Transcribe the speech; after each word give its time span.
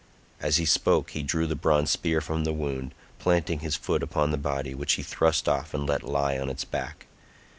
As 0.39 0.57
he 0.57 0.65
spoke 0.65 1.11
he 1.11 1.21
drew 1.21 1.45
the 1.45 1.55
bronze 1.55 1.91
spear 1.91 2.21
from 2.21 2.43
the 2.43 2.51
wound, 2.53 2.95
planting 3.19 3.59
his 3.59 3.75
foot 3.75 4.01
upon 4.01 4.31
the 4.31 4.37
body, 4.39 4.73
which 4.73 4.93
he 4.93 5.03
thrust 5.03 5.47
off 5.47 5.75
and 5.75 5.87
let 5.87 6.01
lie 6.01 6.39
on 6.39 6.49
its 6.49 6.65
back. 6.65 7.05